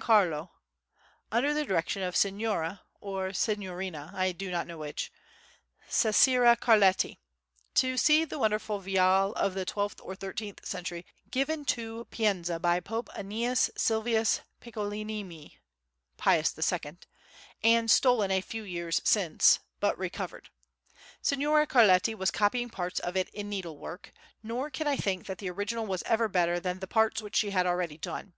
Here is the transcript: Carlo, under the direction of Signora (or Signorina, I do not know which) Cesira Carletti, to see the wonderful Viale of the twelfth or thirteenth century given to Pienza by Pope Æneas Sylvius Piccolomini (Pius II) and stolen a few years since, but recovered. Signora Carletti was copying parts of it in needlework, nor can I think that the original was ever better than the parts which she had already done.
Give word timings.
Carlo, 0.00 0.50
under 1.30 1.54
the 1.54 1.64
direction 1.64 2.02
of 2.02 2.16
Signora 2.16 2.82
(or 3.00 3.32
Signorina, 3.32 4.10
I 4.12 4.32
do 4.32 4.50
not 4.50 4.66
know 4.66 4.76
which) 4.78 5.12
Cesira 5.88 6.56
Carletti, 6.58 7.18
to 7.74 7.96
see 7.96 8.24
the 8.24 8.40
wonderful 8.40 8.80
Viale 8.80 9.32
of 9.34 9.54
the 9.54 9.64
twelfth 9.64 10.00
or 10.02 10.16
thirteenth 10.16 10.66
century 10.66 11.06
given 11.30 11.64
to 11.66 12.06
Pienza 12.10 12.58
by 12.60 12.80
Pope 12.80 13.08
Æneas 13.16 13.70
Sylvius 13.78 14.40
Piccolomini 14.60 15.58
(Pius 16.16 16.58
II) 16.72 16.96
and 17.62 17.88
stolen 17.88 18.32
a 18.32 18.40
few 18.40 18.64
years 18.64 19.00
since, 19.04 19.60
but 19.78 19.96
recovered. 19.96 20.50
Signora 21.22 21.68
Carletti 21.68 22.16
was 22.16 22.32
copying 22.32 22.68
parts 22.68 22.98
of 22.98 23.16
it 23.16 23.28
in 23.28 23.48
needlework, 23.48 24.12
nor 24.42 24.70
can 24.70 24.88
I 24.88 24.96
think 24.96 25.26
that 25.26 25.38
the 25.38 25.50
original 25.50 25.86
was 25.86 26.02
ever 26.02 26.26
better 26.26 26.58
than 26.58 26.80
the 26.80 26.88
parts 26.88 27.22
which 27.22 27.36
she 27.36 27.50
had 27.50 27.64
already 27.64 27.96
done. 27.96 28.34